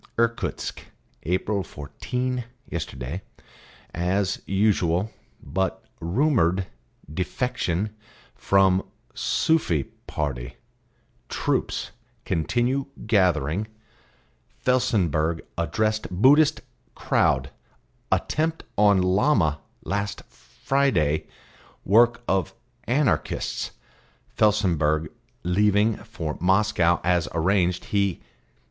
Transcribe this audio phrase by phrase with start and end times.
[0.17, 0.81] "'Irkutsk
[1.21, 3.21] April fourteen Yesterday
[3.93, 5.11] as usual
[5.43, 6.65] But rumoured
[7.13, 7.95] defection
[8.33, 8.83] from
[9.13, 10.57] Sufi party
[11.29, 11.91] Troops
[12.25, 13.67] continue gathering
[14.65, 16.61] Felsenburgh addressed Buddhist
[16.95, 17.51] crowd
[18.11, 21.27] Attempt on Llama last Friday
[21.85, 22.55] work of
[22.85, 23.69] Anarchists
[24.35, 25.09] Felsenburgh
[25.43, 28.23] leaving for Moscow as arranged he....